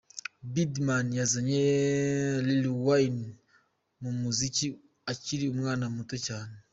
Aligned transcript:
Birdman 0.53 1.07
yazanye 1.19 1.63
Lil 2.47 2.65
Wayne 2.85 3.25
mu 4.01 4.11
muziki 4.19 4.65
akiri 5.11 5.45
umwana 5.53 5.85
muto 5.95 6.15
cyane. 6.27 6.55